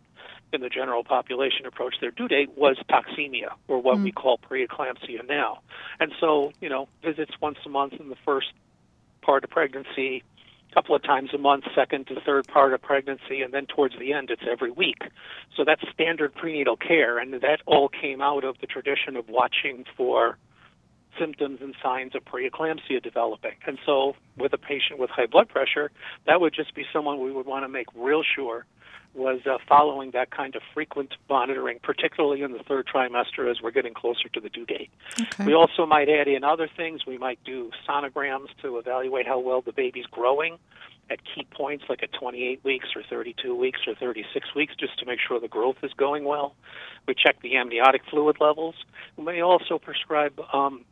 in 0.53 0.61
the 0.61 0.69
general 0.69 1.03
population 1.03 1.65
approached 1.65 1.97
their 1.99 2.11
due 2.11 2.29
date 2.29 2.57
was 2.57 2.77
toxemia, 2.89 3.49
or 3.67 3.81
what 3.81 3.97
mm. 3.97 4.05
we 4.05 4.11
call 4.13 4.39
preeclampsia 4.39 5.27
now. 5.27 5.59
And 5.99 6.13
so, 6.21 6.53
you 6.61 6.69
know, 6.69 6.87
visits 7.03 7.33
once 7.41 7.57
a 7.65 7.69
month 7.69 7.93
in 7.99 8.07
the 8.07 8.17
first 8.25 8.47
part 9.21 9.43
of 9.43 9.49
pregnancy, 9.49 10.23
couple 10.73 10.95
of 10.95 11.03
times 11.03 11.31
a 11.33 11.37
month, 11.37 11.65
second 11.75 12.07
to 12.07 12.19
third 12.21 12.47
part 12.47 12.73
of 12.73 12.81
pregnancy, 12.81 13.41
and 13.41 13.53
then 13.53 13.65
towards 13.65 13.97
the 13.97 14.13
end, 14.13 14.29
it's 14.29 14.43
every 14.49 14.71
week. 14.71 15.01
So 15.55 15.63
that's 15.65 15.81
standard 15.93 16.33
prenatal 16.35 16.77
care, 16.77 17.17
and 17.17 17.33
that 17.33 17.61
all 17.65 17.89
came 17.89 18.21
out 18.21 18.43
of 18.43 18.57
the 18.61 18.67
tradition 18.67 19.15
of 19.15 19.29
watching 19.29 19.85
for 19.97 20.37
symptoms 21.19 21.59
and 21.61 21.75
signs 21.81 22.15
of 22.15 22.23
preeclampsia 22.23 23.01
developing. 23.01 23.53
And 23.65 23.77
so, 23.85 24.15
with 24.37 24.53
a 24.53 24.57
patient 24.57 24.99
with 24.99 25.09
high 25.09 25.25
blood 25.25 25.49
pressure, 25.49 25.91
that 26.27 26.39
would 26.39 26.53
just 26.53 26.73
be 26.75 26.85
someone 26.93 27.19
we 27.19 27.31
would 27.31 27.45
want 27.45 27.65
to 27.65 27.69
make 27.69 27.87
real 27.95 28.21
sure 28.23 28.65
was 29.19 29.41
uh, 29.45 29.57
following 29.67 30.11
that 30.11 30.31
kind 30.31 30.55
of 30.55 30.61
frequent 30.73 31.13
monitoring, 31.29 31.79
particularly 31.83 32.41
in 32.41 32.53
the 32.53 32.63
third 32.63 32.87
trimester 32.87 33.49
as 33.49 33.61
we're 33.61 33.71
getting 33.71 33.93
closer 33.93 34.29
to 34.33 34.39
the 34.39 34.49
due 34.49 34.65
date. 34.65 34.89
Okay. 35.19 35.45
We 35.45 35.53
also 35.53 35.85
might 35.85 36.09
add 36.09 36.27
in 36.27 36.43
other 36.43 36.69
things. 36.75 37.05
We 37.05 37.17
might 37.17 37.39
do 37.43 37.71
sonograms 37.87 38.47
to 38.61 38.77
evaluate 38.77 39.27
how 39.27 39.39
well 39.39 39.61
the 39.61 39.73
baby's 39.73 40.05
growing 40.05 40.57
at 41.11 41.19
key 41.23 41.45
points 41.51 41.85
like 41.89 42.03
at 42.03 42.11
28 42.13 42.63
weeks 42.63 42.87
or 42.95 43.03
32 43.09 43.55
weeks 43.55 43.79
or 43.87 43.95
36 43.95 44.55
weeks 44.55 44.73
just 44.79 44.97
to 44.99 45.05
make 45.05 45.19
sure 45.25 45.39
the 45.39 45.47
growth 45.47 45.77
is 45.83 45.91
going 45.93 46.23
well. 46.23 46.55
We 47.07 47.15
check 47.15 47.41
the 47.41 47.57
amniotic 47.57 48.01
fluid 48.09 48.37
levels. 48.39 48.75
We 49.17 49.23
may 49.23 49.41
also 49.41 49.79
prescribe 49.79 50.39
um, 50.53 50.85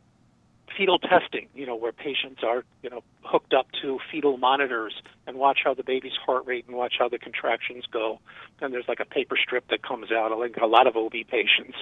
fetal 0.76 0.98
testing, 0.98 1.48
you 1.54 1.66
know, 1.66 1.76
where 1.76 1.92
patients 1.92 2.42
are, 2.42 2.64
you 2.82 2.90
know, 2.90 3.02
hooked 3.22 3.54
up 3.54 3.66
to 3.82 3.98
fetal 4.10 4.36
monitors 4.36 4.94
and 5.26 5.36
watch 5.36 5.60
how 5.64 5.74
the 5.74 5.82
baby's 5.82 6.16
heart 6.24 6.46
rate 6.46 6.66
and 6.66 6.76
watch 6.76 6.94
how 6.98 7.08
the 7.08 7.18
contractions 7.18 7.84
go. 7.90 8.20
And 8.60 8.72
there's 8.72 8.88
like 8.88 9.00
a 9.00 9.04
paper 9.04 9.36
strip 9.36 9.68
that 9.68 9.82
comes 9.82 10.10
out. 10.10 10.32
I 10.32 10.42
think 10.42 10.56
a 10.56 10.66
lot 10.66 10.86
of 10.86 10.96
OB 10.96 11.12
patients 11.28 11.76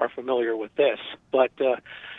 are 0.00 0.08
familiar 0.08 0.56
with 0.56 0.74
this. 0.76 0.98
But 1.30 1.52
uh, 1.60 1.76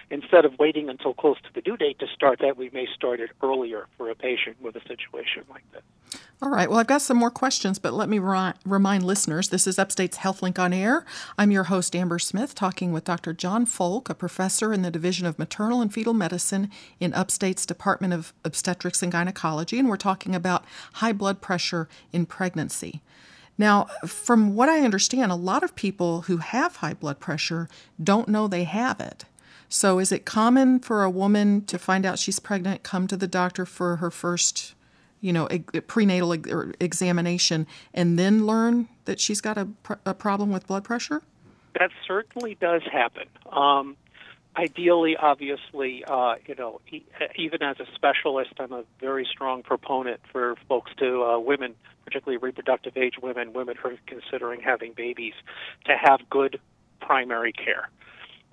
instead 0.10 0.46
of 0.46 0.58
waiting 0.60 0.90
until 0.90 1.14
close 1.14 1.38
to 1.42 1.50
the 1.54 1.62
due 1.62 1.78
date 1.78 2.00
to 2.00 2.08
start 2.14 2.40
that, 2.40 2.58
we 2.58 2.70
may 2.72 2.88
start 2.94 3.20
it 3.20 3.32
earlier 3.42 3.88
for 3.98 4.10
a 4.10 4.16
patient 4.16 4.58
with 4.62 4.76
a 4.76 4.82
situation 4.88 5.44
like 5.50 5.64
this. 5.72 5.82
All 6.40 6.50
right. 6.50 6.70
Well, 6.70 6.80
I've 6.80 6.88
got 6.88 7.02
some 7.02 7.18
more 7.18 7.32
questions, 7.32 7.80
but 7.80 7.94
let 7.94 8.10
me 8.10 8.20
ri- 8.20 8.54
remind 8.64 9.04
listeners 9.04 9.50
this 9.50 9.66
is 9.66 9.80
Upstate's 9.80 10.20
HealthLink 10.20 10.60
on 10.60 10.72
Air. 10.72 11.04
I'm 11.36 11.50
your 11.50 11.64
host, 11.64 11.96
Amber 11.96 12.20
Smith, 12.20 12.54
talking 12.54 12.92
with 12.92 13.04
Dr. 13.04 13.34
John 13.34 13.66
Folk, 13.66 14.08
a 14.08 14.14
professor 14.14 14.72
in 14.72 14.84
the 14.84 14.92
Division 14.92 15.26
of 15.26 15.40
Maternal 15.40 15.82
and 15.82 15.92
Fetal 15.92 16.07
Medicine 16.14 16.72
in 17.00 17.14
Upstate's 17.14 17.66
Department 17.66 18.14
of 18.14 18.34
Obstetrics 18.44 19.02
and 19.02 19.12
Gynecology, 19.12 19.80
and 19.80 19.90
we're 19.90 19.98
talking 19.98 20.36
about 20.36 20.66
high 20.94 21.14
blood 21.14 21.42
pressure 21.42 21.88
in 22.12 22.26
pregnancy. 22.26 23.02
Now, 23.58 23.86
from 24.06 24.56
what 24.56 24.70
I 24.70 24.82
understand, 24.82 25.32
a 25.32 25.36
lot 25.36 25.64
of 25.64 25.76
people 25.76 26.22
who 26.22 26.38
have 26.38 26.78
high 26.78 26.94
blood 26.94 27.20
pressure 27.20 27.68
don't 28.02 28.28
know 28.28 28.48
they 28.48 28.66
have 28.66 29.00
it. 29.00 29.26
So, 29.70 30.00
is 30.00 30.12
it 30.12 30.26
common 30.26 30.80
for 30.80 31.04
a 31.04 31.10
woman 31.10 31.66
to 31.66 31.78
find 31.78 32.06
out 32.06 32.20
she's 32.20 32.40
pregnant, 32.40 32.84
come 32.84 33.08
to 33.08 33.18
the 33.18 33.28
doctor 33.28 33.66
for 33.66 33.98
her 33.98 34.12
first 34.12 34.76
you 35.22 35.34
know, 35.34 35.48
prenatal 35.88 36.32
examination 36.80 37.68
and 37.94 38.20
then 38.20 38.46
learn 38.46 38.88
that 39.06 39.20
she's 39.20 39.42
got 39.42 39.58
a, 39.58 39.68
a 40.06 40.14
problem 40.14 40.52
with 40.52 40.68
blood 40.68 40.84
pressure? 40.84 41.22
That 41.80 41.92
certainly 42.06 42.56
does 42.60 42.82
happen. 42.84 43.28
Um, 43.52 43.96
ideally, 44.58 45.16
obviously, 45.16 46.04
uh, 46.06 46.36
you 46.46 46.56
know, 46.56 46.82
e- 46.90 47.06
even 47.36 47.62
as 47.62 47.80
a 47.80 47.86
specialist, 47.96 48.54
I'm 48.60 48.74
a 48.74 48.84
very 49.00 49.26
strong 49.30 49.64
proponent 49.64 50.20
for 50.32 50.56
folks 50.68 50.92
to 50.98 51.24
uh, 51.24 51.40
women, 51.40 51.76
particularly 52.06 52.38
reproductive 52.38 52.98
age 52.98 53.16
women, 53.22 53.54
women 53.54 53.76
who 53.82 53.90
are 53.90 53.98
considering 54.08 54.62
having 54.62 54.94
babies, 54.94 55.34
to 55.86 55.96
have 55.96 56.20
good 56.30 56.60
primary 57.00 57.54
care 57.54 57.90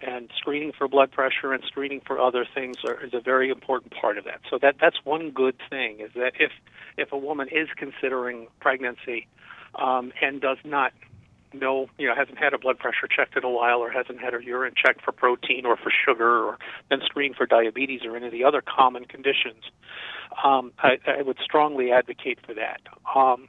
and 0.00 0.28
screening 0.36 0.72
for 0.76 0.88
blood 0.88 1.10
pressure 1.10 1.52
and 1.52 1.62
screening 1.64 2.00
for 2.06 2.20
other 2.20 2.46
things 2.54 2.76
are, 2.84 3.02
is 3.04 3.14
a 3.14 3.20
very 3.20 3.50
important 3.50 3.92
part 3.94 4.18
of 4.18 4.24
that. 4.24 4.40
So 4.50 4.58
that 4.60 4.76
that's 4.80 4.96
one 5.04 5.30
good 5.30 5.56
thing 5.70 6.00
is 6.00 6.10
that 6.14 6.32
if 6.38 6.50
if 6.96 7.12
a 7.12 7.18
woman 7.18 7.48
is 7.48 7.68
considering 7.76 8.48
pregnancy 8.60 9.26
um, 9.74 10.12
and 10.20 10.40
does 10.40 10.58
not 10.64 10.92
know, 11.54 11.88
you 11.98 12.06
know, 12.06 12.14
hasn't 12.14 12.38
had 12.38 12.54
a 12.54 12.58
blood 12.58 12.78
pressure 12.78 13.06
checked 13.08 13.36
in 13.36 13.44
a 13.44 13.50
while 13.50 13.78
or 13.78 13.90
hasn't 13.90 14.20
had 14.20 14.32
her 14.32 14.40
urine 14.40 14.74
checked 14.76 15.02
for 15.02 15.12
protein 15.12 15.64
or 15.64 15.76
for 15.76 15.90
sugar 16.04 16.44
or 16.44 16.58
been 16.88 17.00
screened 17.04 17.36
for 17.36 17.46
diabetes 17.46 18.02
or 18.04 18.16
any 18.16 18.26
of 18.26 18.32
the 18.32 18.44
other 18.44 18.62
common 18.62 19.04
conditions, 19.04 19.64
um, 20.44 20.72
I, 20.78 20.98
I 21.06 21.22
would 21.22 21.38
strongly 21.42 21.92
advocate 21.92 22.38
for 22.46 22.54
that. 22.54 22.80
Um, 23.14 23.48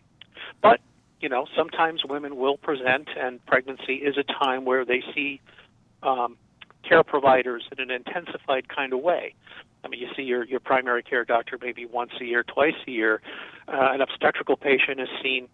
but 0.61 0.79
you 1.21 1.29
know, 1.29 1.47
sometimes 1.55 2.03
women 2.07 2.35
will 2.35 2.57
present, 2.57 3.07
and 3.17 3.43
pregnancy 3.45 3.95
is 3.95 4.15
a 4.17 4.23
time 4.23 4.65
where 4.65 4.85
they 4.85 5.01
see 5.13 5.41
um, 6.03 6.37
care 6.87 7.03
providers 7.03 7.67
in 7.71 7.79
an 7.79 7.89
intensified 7.89 8.69
kind 8.69 8.93
of 8.93 8.99
way. 8.99 9.33
I 9.83 9.87
mean, 9.87 9.99
you 9.99 10.07
see 10.15 10.23
your, 10.23 10.43
your 10.45 10.59
primary 10.59 11.03
care 11.03 11.25
doctor 11.25 11.57
maybe 11.61 11.85
once 11.85 12.11
a 12.19 12.25
year, 12.25 12.43
twice 12.43 12.75
a 12.87 12.91
year. 12.91 13.21
Uh, 13.67 13.89
an 13.93 14.01
obstetrical 14.01 14.57
patient 14.57 14.99
is 14.99 15.07
seen 15.23 15.47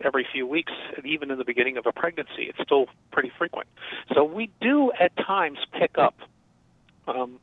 every 0.00 0.26
few 0.30 0.46
weeks, 0.46 0.72
even 1.04 1.30
in 1.30 1.38
the 1.38 1.44
beginning 1.44 1.76
of 1.76 1.86
a 1.86 1.92
pregnancy. 1.92 2.48
It's 2.48 2.58
still 2.62 2.86
pretty 3.12 3.32
frequent. 3.36 3.68
So 4.14 4.24
we 4.24 4.50
do 4.60 4.92
at 4.98 5.16
times 5.16 5.58
pick 5.72 5.96
up 5.98 6.14
um, 7.06 7.38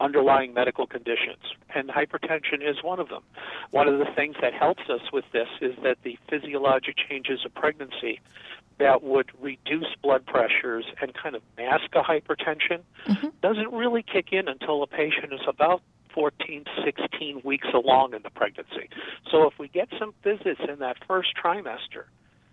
underlying 0.00 0.54
medical 0.54 0.86
conditions, 0.86 1.42
and 1.74 1.88
hypertension 1.88 2.62
is 2.62 2.82
one 2.82 3.00
of 3.00 3.08
them. 3.08 3.22
One 3.70 3.88
of 3.88 3.98
the 3.98 4.06
things 4.14 4.36
that 4.40 4.52
helps 4.52 4.82
us 4.88 5.00
with 5.12 5.24
this 5.32 5.48
is 5.60 5.74
that 5.82 5.98
the 6.02 6.18
physiologic 6.28 6.96
changes 7.08 7.44
of 7.44 7.54
pregnancy 7.54 8.20
that 8.78 9.02
would 9.02 9.30
reduce 9.40 9.94
blood 10.02 10.26
pressures 10.26 10.84
and 11.00 11.14
kind 11.14 11.34
of 11.34 11.42
mask 11.56 11.86
a 11.94 12.02
hypertension 12.02 12.80
mm-hmm. 13.06 13.28
doesn't 13.42 13.72
really 13.72 14.02
kick 14.02 14.32
in 14.32 14.48
until 14.48 14.82
a 14.82 14.86
patient 14.86 15.32
is 15.32 15.40
about 15.48 15.82
14, 16.16 16.64
16 16.82 17.42
weeks 17.44 17.68
along 17.74 18.14
in 18.14 18.22
the 18.22 18.30
pregnancy. 18.30 18.88
So 19.30 19.46
if 19.46 19.58
we 19.58 19.68
get 19.68 19.88
some 19.98 20.14
visits 20.24 20.62
in 20.66 20.78
that 20.78 20.96
first 21.06 21.28
trimester, 21.36 22.04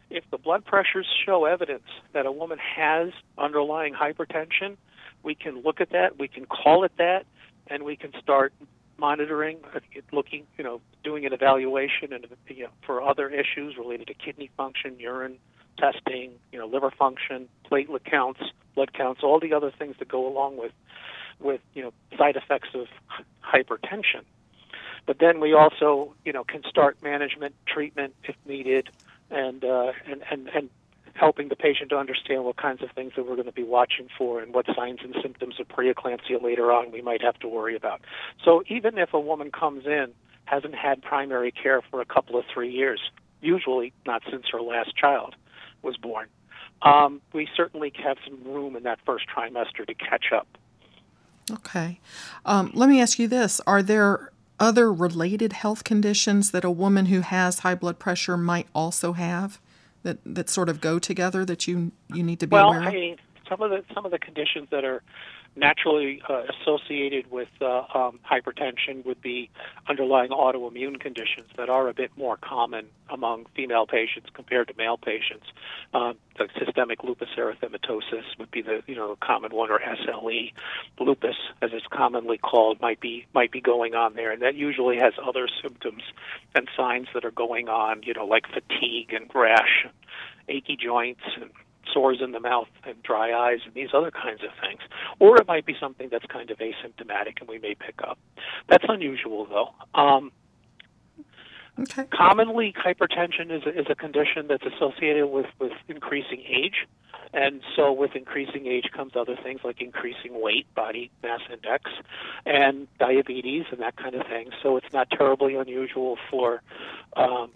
if 0.10 0.24
the 0.30 0.38
blood 0.38 0.66
pressures 0.66 1.08
show 1.26 1.46
evidence 1.46 1.88
that 2.12 2.26
a 2.26 2.32
woman 2.32 2.60
has 2.60 3.10
underlying 3.38 3.94
hypertension, 3.94 4.76
we 5.24 5.34
can 5.34 5.64
look 5.64 5.80
at 5.80 5.92
that, 5.92 6.20
we 6.20 6.28
can 6.28 6.46
call 6.46 6.84
it 6.84 6.92
that, 6.98 7.26
and 7.68 7.84
we 7.84 7.96
can 7.96 8.12
start 8.22 8.54
monitoring, 8.98 9.58
uh, 9.74 9.80
looking, 10.12 10.46
you 10.58 10.64
know, 10.64 10.82
doing 11.04 11.26
an 11.26 11.32
evaluation 11.34 12.12
and 12.12 12.28
you 12.50 12.64
know, 12.64 12.70
for 12.86 13.02
other 13.02 13.30
issues 13.30 13.78
related 13.78 14.08
to 14.08 14.14
kidney 14.14 14.52
function, 14.58 15.00
urine 15.00 15.38
testing, 15.78 16.32
you 16.52 16.60
know, 16.60 16.68
liver 16.68 16.92
function, 16.92 17.48
platelet 17.72 18.04
counts, 18.04 18.42
blood 18.76 18.94
counts, 18.94 19.22
all 19.24 19.40
the 19.40 19.54
other 19.54 19.72
things 19.72 19.96
that 20.00 20.08
go 20.08 20.28
along 20.28 20.58
with 20.58 20.72
with 21.40 21.62
you 21.74 21.84
know 21.84 21.94
side 22.18 22.36
effects 22.36 22.70
of 22.74 22.88
hypertension. 23.44 24.24
But 25.06 25.20
then 25.20 25.40
we 25.40 25.54
also 25.54 26.14
you 26.26 26.34
know 26.34 26.44
can 26.44 26.64
start 26.68 26.98
management 27.04 27.56
treatment 27.68 28.16
if 28.24 28.36
needed, 28.46 28.90
and 29.30 29.64
uh, 29.64 29.92
and 30.10 30.24
and 30.30 30.50
and 30.50 30.70
helping 31.16 31.48
the 31.50 31.56
patient 31.56 31.90
to 31.92 31.98
understand 31.98 32.44
what 32.44 32.58
kinds 32.58 32.82
of 32.82 32.90
things 32.92 33.14
that 33.16 33.28
we're 33.28 33.36
going 33.36 33.46
to 33.46 33.52
be 33.52 33.64
watching 33.64 34.08
for 34.18 34.42
and 34.42 34.54
what 34.54 34.66
signs 34.76 35.00
and 35.04 35.16
symptoms 35.22 35.60
of 35.60 35.68
preeclampsia 35.68 36.42
later 36.42 36.72
on 36.72 36.92
we 36.92 37.02
might 37.02 37.22
have 37.22 37.38
to 37.40 37.48
worry 37.48 37.76
about. 37.76 38.02
So 38.44 38.64
even 38.68 38.98
if 38.98 39.14
a 39.14 39.20
woman 39.20 39.52
comes 39.52 39.86
in 39.86 40.08
hasn't 40.46 40.76
had 40.76 41.02
primary 41.02 41.52
care 41.52 41.82
for 41.90 42.02
a 42.02 42.06
couple 42.06 42.38
of 42.38 42.46
three 42.52 42.72
years, 42.72 43.00
usually 43.42 43.94
not 44.06 44.24
since 44.30 44.46
her 44.52 44.62
last 44.62 44.96
child, 44.96 45.36
was 45.84 45.98
born. 45.98 46.28
Um, 46.82 47.22
we 47.32 47.48
certainly 47.56 47.94
have 48.04 48.18
some 48.26 48.44
room 48.44 48.76
in 48.76 48.84
that 48.84 49.00
first 49.06 49.26
trimester 49.34 49.86
to 49.86 49.94
catch 49.94 50.32
up. 50.34 50.48
Okay. 51.52 52.00
Um, 52.46 52.72
let 52.74 52.90
me 52.90 53.02
ask 53.02 53.20
you 53.20 53.28
this 53.28 53.60
Are 53.68 53.84
there 53.84 54.32
other 54.60 54.94
related 54.94 55.54
health 55.54 55.84
conditions 55.84 56.52
that 56.52 56.64
a 56.64 56.72
woman 56.72 57.08
who 57.08 57.22
has 57.22 57.60
high 57.60 57.76
blood 57.76 58.00
pressure 58.00 58.38
might 58.38 58.68
also 58.74 59.14
have 59.14 59.60
that, 60.04 60.20
that 60.26 60.50
sort 60.50 60.70
of 60.70 60.80
go 60.80 61.00
together 61.00 61.44
that 61.46 61.68
you, 61.68 61.92
you 62.14 62.24
need 62.24 62.40
to 62.40 62.48
be 62.48 62.54
well, 62.54 62.68
aware 62.68 62.82
of? 62.82 62.88
I 62.88 62.92
mean, 62.92 63.18
some 63.50 63.62
of 63.62 63.72
the 63.72 63.84
some 63.94 64.06
of 64.06 64.12
the 64.12 64.20
conditions 64.20 64.70
that 64.72 64.86
are 64.86 65.04
naturally 65.56 66.22
uh, 66.28 66.44
associated 66.62 67.30
with 67.30 67.50
uh, 67.62 67.84
um, 67.94 68.20
hypertension 68.30 69.06
would 69.06 69.22
be 69.22 69.50
underlying 69.88 70.32
autoimmune 70.32 71.00
conditions 71.00 71.48
that 71.58 71.70
are 71.70 71.88
a 71.88 71.94
bit 71.94 72.12
more 72.18 72.38
common 72.38 72.88
among 73.10 73.46
female 73.56 73.86
patients 73.86 74.30
compared 74.34 74.68
to 74.68 74.74
male 74.78 74.98
patients. 74.98 75.46
Um, 75.94 76.16
the 76.38 76.48
systemic 76.58 77.04
lupus 77.04 77.30
erythematosus 77.38 78.24
would 78.40 78.50
be 78.50 78.62
the 78.62 78.82
you 78.88 78.96
know 78.96 79.16
common 79.22 79.52
one, 79.52 79.70
or 79.70 79.80
SLE, 79.80 80.52
lupus 81.00 81.36
as 81.62 81.70
it's 81.74 81.86
commonly 81.88 82.38
called, 82.38 82.82
might 82.82 83.00
be 83.00 83.26
might 83.34 83.52
be 83.52 83.62
going 83.62 83.94
on 83.94 84.16
there, 84.16 84.32
and 84.32 84.42
that 84.42 84.56
usually 84.56 84.98
has 84.98 85.14
other 85.24 85.48
symptoms 85.62 86.02
and 86.56 86.68
signs 86.76 87.08
that 87.14 87.26
are 87.26 87.32
going 87.32 87.70
on, 87.70 88.02
you 88.04 88.14
know, 88.14 88.26
like 88.26 88.46
fatigue 88.48 89.14
and 89.14 89.30
rash, 89.36 89.86
achy 90.50 90.76
joints, 90.76 91.22
and 91.40 91.52
sores 91.92 92.20
in 92.22 92.32
the 92.32 92.40
mouth 92.40 92.68
and 92.86 93.02
dry 93.04 93.34
eyes 93.34 93.60
and 93.66 93.74
these 93.74 93.90
other 93.94 94.12
kinds 94.12 94.42
of 94.44 94.50
things. 94.62 94.82
Or 95.20 95.38
it 95.38 95.48
might 95.48 95.66
be 95.66 95.76
something 95.80 96.10
that's 96.12 96.26
kind 96.26 96.50
of 96.52 96.58
asymptomatic 96.58 97.40
and 97.40 97.50
we 97.50 97.60
may 97.60 97.76
pick 97.76 97.96
up. 98.08 98.18
That's 98.68 98.86
unusual 98.88 99.46
though. 99.46 100.00
Um, 100.00 100.32
okay. 101.80 102.06
Commonly, 102.06 102.74
hypertension 102.74 103.52
is 103.52 103.64
a, 103.66 103.80
is 103.80 103.86
a 103.90 103.96
condition 103.96 104.48
that's 104.48 104.66
associated 104.66 105.28
with, 105.28 105.48
with 105.60 105.74
increasing 105.88 106.44
age. 106.48 106.88
And 107.36 107.62
so, 107.76 107.92
with 107.92 108.16
increasing 108.16 108.68
age 108.68 108.92
comes 108.96 109.14
other 109.16 109.36
things 109.36 109.62
like 109.64 109.82
increasing 109.82 110.40
weight, 110.40 110.72
body 110.76 111.10
mass 111.24 111.42
index, 111.52 111.90
and 112.46 112.88
diabetes 113.00 113.66
and 113.72 113.80
that 113.80 113.96
kind 113.96 114.14
of 114.14 114.28
thing. 114.28 114.52
So, 114.62 114.78
it's 114.78 114.94
not 114.94 115.10
terribly 115.10 115.56
unusual 115.56 116.20
for 116.30 116.62
um, 117.16 117.50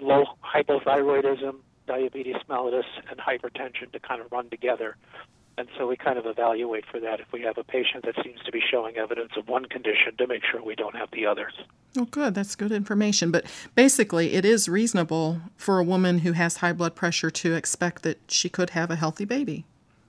low 0.00 0.26
hypothyroidism, 0.44 1.56
diabetes 1.86 2.36
mellitus 2.48 2.84
and 3.10 3.18
hypertension 3.18 3.92
to 3.92 4.00
kind 4.00 4.20
of 4.20 4.30
run 4.32 4.50
together. 4.50 4.96
And 5.58 5.68
so 5.78 5.86
we 5.86 5.96
kind 5.96 6.18
of 6.18 6.26
evaluate 6.26 6.84
for 6.90 7.00
that 7.00 7.18
if 7.18 7.32
we 7.32 7.40
have 7.42 7.56
a 7.56 7.64
patient 7.64 8.04
that 8.04 8.14
seems 8.22 8.40
to 8.44 8.52
be 8.52 8.60
showing 8.60 8.98
evidence 8.98 9.32
of 9.38 9.48
one 9.48 9.64
condition 9.64 10.14
to 10.18 10.26
make 10.26 10.42
sure 10.44 10.62
we 10.62 10.74
don't 10.74 10.94
have 10.94 11.10
the 11.12 11.24
others. 11.24 11.54
Oh, 11.96 12.04
good. 12.04 12.34
That's 12.34 12.54
good 12.54 12.72
information. 12.72 13.30
But 13.30 13.46
basically, 13.74 14.34
it 14.34 14.44
is 14.44 14.68
reasonable 14.68 15.40
for 15.56 15.78
a 15.78 15.84
woman 15.84 16.18
who 16.18 16.32
has 16.32 16.58
high 16.58 16.74
blood 16.74 16.94
pressure 16.94 17.30
to 17.30 17.54
expect 17.54 18.02
that 18.02 18.20
she 18.28 18.50
could 18.50 18.70
have 18.70 18.90
a 18.90 18.96
healthy 18.96 19.24
baby. 19.24 19.64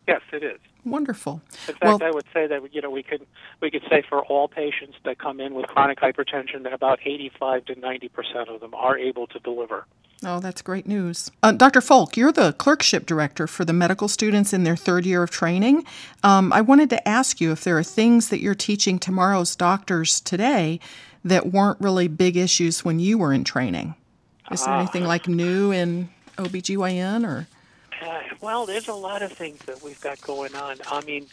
Yes, 0.05 0.22
it 0.34 0.43
is. 0.43 0.60
Wonderful. 0.84 1.41
In 1.67 1.74
fact, 1.75 1.84
well, 1.84 2.03
I 2.03 2.12
would 2.12 2.25
say 2.34 2.48
that 2.48 2.74
you 2.74 2.81
know 2.81 2.89
we 2.89 3.03
could 3.03 3.25
we 3.62 3.69
could 3.69 3.84
say 3.89 4.03
for 4.07 4.24
all 4.25 4.48
patients 4.48 4.96
that 5.03 5.19
come 5.19 5.41
in 5.41 5.53
with 5.53 5.67
chronic 5.67 6.00
hypertension, 6.00 6.63
that 6.63 6.72
about 6.72 7.00
85 7.03 7.65
to 7.65 7.79
90 7.79 8.07
percent 8.10 8.50
of 8.50 8.62
them 8.62 8.74
are 8.74 8.98
able 8.98 9.27
to 9.27 9.39
deliver. 9.39 9.86
Oh, 10.25 10.39
that's 10.39 10.63
great 10.63 10.88
news. 10.88 11.31
Uh, 11.43 11.51
Dr. 11.51 11.79
Folk, 11.79 12.17
you're 12.17 12.31
the 12.31 12.53
clerkship 12.53 13.05
director 13.05 13.45
for 13.45 13.63
the 13.63 13.74
medical 13.74 14.07
students 14.07 14.51
in 14.51 14.63
their 14.63 14.75
third 14.75 15.05
year 15.05 15.21
of 15.21 15.29
training. 15.29 15.86
Um, 16.24 16.51
I 16.51 16.62
wanted 16.62 16.89
to 16.89 17.07
ask 17.07 17.39
you 17.39 17.51
if 17.51 17.63
there 17.63 17.77
are 17.77 17.83
things 17.83 18.29
that 18.29 18.41
you're 18.41 18.55
teaching 18.55 18.97
tomorrow's 18.97 19.55
doctors 19.55 20.19
today 20.19 20.79
that 21.24 21.51
weren't 21.51 21.79
really 21.79 22.07
big 22.07 22.36
issues 22.36 22.83
when 22.83 23.00
you 23.00 23.17
were 23.17 23.31
in 23.31 23.43
training. 23.43 23.93
Is 24.50 24.65
there 24.65 24.74
uh, 24.74 24.79
anything 24.79 25.03
like 25.03 25.27
new 25.27 25.71
in 25.71 26.09
OBGYN 26.38 27.27
or? 27.27 27.47
Uh, 28.01 28.21
well, 28.41 28.65
there's 28.65 28.88
a 28.88 28.93
lot 28.93 29.21
of 29.21 29.31
things 29.31 29.59
that 29.65 29.83
we've 29.83 30.01
got 30.01 30.19
going 30.21 30.55
on. 30.55 30.77
I 30.88 31.03
mean, 31.05 31.27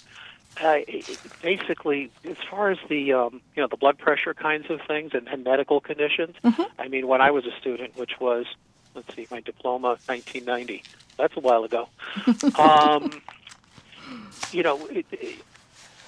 uh, 0.63 0.79
basically, 1.43 2.11
as 2.25 2.37
far 2.51 2.71
as 2.71 2.79
the 2.89 3.13
um, 3.13 3.41
you 3.55 3.63
know 3.63 3.69
the 3.69 3.77
blood 3.77 3.99
pressure 3.99 4.35
kinds 4.35 4.71
of 4.71 4.81
things 4.87 5.13
and, 5.15 5.27
and 5.29 5.45
medical 5.45 5.81
conditions, 5.81 6.37
mm-hmm. 6.45 6.63
I 6.79 6.89
mean, 6.89 7.07
when 7.07 7.21
I 7.21 7.31
was 7.31 7.45
a 7.47 7.57
student, 7.61 7.97
which 7.97 8.21
was 8.21 8.47
let's 8.95 9.15
see, 9.15 9.27
my 9.31 9.41
diploma, 9.41 9.99
1990. 10.07 10.83
That's 11.17 11.37
a 11.37 11.41
while 11.41 11.65
ago. 11.65 11.89
um, 12.59 13.23
you 14.53 14.63
know, 14.63 14.87
it, 14.87 15.07
it, 15.13 15.39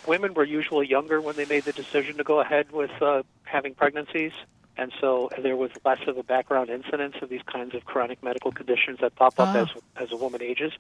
women 0.07 0.35
were 0.35 0.45
usually 0.45 0.87
younger 0.87 1.21
when 1.21 1.37
they 1.37 1.47
made 1.47 1.64
the 1.64 1.73
decision 1.73 2.16
to 2.16 2.25
go 2.25 2.40
ahead 2.40 2.71
with 2.73 2.90
uh, 3.00 3.23
having 3.45 3.75
pregnancies, 3.75 4.33
and 4.76 4.93
so 5.00 5.31
there 5.38 5.57
was 5.57 5.71
less 5.85 6.00
of 6.07 6.19
a 6.19 6.23
background 6.23 6.71
incidence 6.71 7.16
of 7.23 7.28
these 7.28 7.43
kinds 7.43 7.75
of 7.75 7.85
chronic 7.85 8.23
medical 8.23 8.52
conditions 8.52 8.99
that 9.00 9.14
pop 9.14 9.38
up 9.38 9.49
ah. 9.49 9.62
as 9.62 9.69
as 9.97 10.12
a 10.12 10.16
woman 10.16 10.43
ages. 10.43 10.73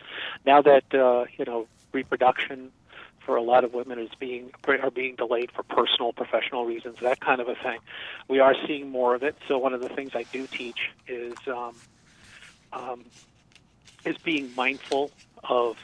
Now 0.44 0.62
that 0.62 0.94
uh, 0.94 1.26
you 1.36 1.44
know 1.44 1.66
reproduction 1.92 2.72
for 3.26 3.36
a 3.36 3.42
lot 3.42 3.64
of 3.64 3.74
women 3.74 3.98
is 3.98 4.10
being 4.18 4.50
are 4.68 4.90
being 4.90 5.16
delayed 5.16 5.50
for 5.50 5.64
personal 5.64 6.12
professional 6.12 6.64
reasons 6.64 6.96
that 7.00 7.20
kind 7.20 7.40
of 7.40 7.48
a 7.48 7.56
thing 7.56 7.78
we 8.28 8.38
are 8.38 8.54
seeing 8.66 8.88
more 8.88 9.16
of 9.16 9.24
it 9.24 9.34
so 9.48 9.58
one 9.58 9.74
of 9.74 9.80
the 9.80 9.88
things 9.88 10.12
i 10.14 10.22
do 10.32 10.46
teach 10.46 10.90
is 11.08 11.34
um, 11.48 11.74
um, 12.72 13.04
is 14.04 14.16
being 14.18 14.54
mindful 14.54 15.10
of 15.44 15.76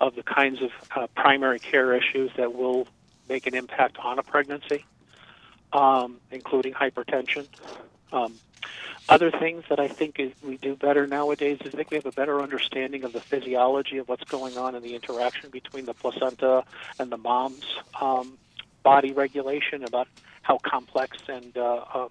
of 0.00 0.14
the 0.14 0.22
kinds 0.22 0.60
of 0.60 0.70
uh, 0.94 1.06
primary 1.16 1.58
care 1.58 1.94
issues 1.94 2.30
that 2.36 2.54
will 2.54 2.86
make 3.28 3.46
an 3.46 3.54
impact 3.54 3.96
on 3.98 4.18
a 4.18 4.22
pregnancy, 4.22 4.84
um, 5.72 6.18
including 6.30 6.74
hypertension. 6.74 7.46
Um, 8.12 8.34
other 9.08 9.30
things 9.30 9.64
that 9.68 9.78
I 9.78 9.88
think 9.88 10.18
is 10.18 10.32
we 10.42 10.56
do 10.56 10.74
better 10.74 11.06
nowadays 11.06 11.58
is 11.64 11.72
I 11.72 11.76
think 11.76 11.90
we 11.92 11.96
have 11.96 12.06
a 12.06 12.12
better 12.12 12.42
understanding 12.42 13.04
of 13.04 13.12
the 13.12 13.20
physiology 13.20 13.98
of 13.98 14.08
what's 14.08 14.24
going 14.24 14.58
on 14.58 14.74
and 14.74 14.84
the 14.84 14.94
interaction 14.94 15.50
between 15.50 15.86
the 15.86 15.94
placenta 15.94 16.64
and 16.98 17.10
the 17.10 17.16
mom's 17.16 17.64
um, 18.00 18.36
body 18.82 19.12
regulation, 19.12 19.84
about 19.84 20.08
how 20.42 20.58
complex 20.58 21.18
and 21.28 21.56
uh, 21.56 21.84
uh, 21.94 22.08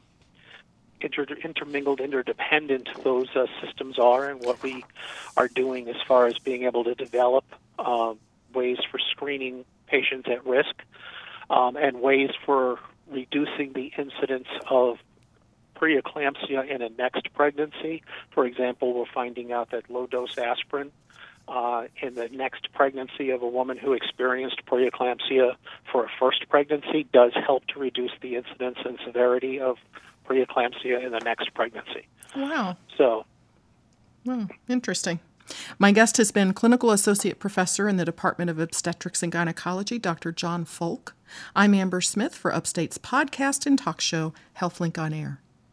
inter- 1.01 1.27
intermingled, 1.43 1.99
interdependent 1.99 2.89
those 3.03 3.27
uh, 3.35 3.45
systems 3.63 3.99
are, 3.99 4.29
and 4.29 4.39
what 4.39 4.61
we 4.63 4.85
are 5.37 5.47
doing 5.47 5.87
as 5.89 5.95
far 6.07 6.27
as 6.27 6.37
being 6.39 6.63
able 6.63 6.83
to 6.83 6.95
develop 6.95 7.45
uh, 7.79 8.13
ways 8.53 8.77
for 8.89 8.99
screening 9.11 9.65
patients 9.87 10.27
at 10.31 10.45
risk 10.45 10.75
um, 11.49 11.75
and 11.75 12.01
ways 12.01 12.29
for 12.45 12.79
reducing 13.09 13.73
the 13.73 13.91
incidence 13.97 14.47
of 14.69 14.97
preeclampsia 15.75 16.67
in 16.67 16.81
a 16.81 16.89
next 16.89 17.31
pregnancy. 17.33 18.01
For 18.31 18.45
example, 18.45 18.93
we're 18.93 19.05
finding 19.13 19.51
out 19.51 19.71
that 19.71 19.89
low 19.89 20.07
dose 20.07 20.37
aspirin 20.37 20.91
uh, 21.47 21.85
in 22.01 22.15
the 22.15 22.27
next 22.29 22.71
pregnancy 22.73 23.29
of 23.29 23.41
a 23.41 23.47
woman 23.47 23.77
who 23.77 23.93
experienced 23.93 24.61
preeclampsia 24.65 25.55
for 25.91 26.05
a 26.05 26.09
first 26.19 26.47
pregnancy 26.49 27.05
does 27.13 27.33
help 27.45 27.65
to 27.67 27.79
reduce 27.79 28.11
the 28.21 28.35
incidence 28.35 28.77
and 28.85 28.97
severity 29.05 29.59
of 29.59 29.77
preeclampsia 30.27 31.05
in 31.05 31.11
the 31.11 31.19
next 31.19 31.53
pregnancy. 31.53 32.07
Wow. 32.35 32.77
So, 32.97 33.25
well, 34.25 34.47
interesting. 34.67 35.19
My 35.77 35.91
guest 35.91 36.17
has 36.17 36.31
been 36.31 36.53
Clinical 36.53 36.91
Associate 36.91 37.37
Professor 37.37 37.87
in 37.87 37.97
the 37.97 38.05
Department 38.05 38.49
of 38.49 38.59
Obstetrics 38.59 39.21
and 39.21 39.31
Gynecology, 39.31 39.99
Dr. 39.99 40.31
John 40.31 40.65
Folk. 40.65 41.15
I'm 41.55 41.73
Amber 41.73 42.01
Smith 42.01 42.35
for 42.35 42.53
Upstate's 42.53 42.97
podcast 42.97 43.65
and 43.65 43.77
talk 43.77 44.01
show, 44.01 44.33
HealthLink 44.57 44.97
on 44.97 45.13
Air. 45.13 45.39